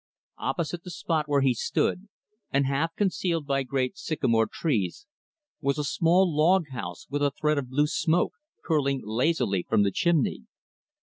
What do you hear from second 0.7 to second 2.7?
the spot where he stood, and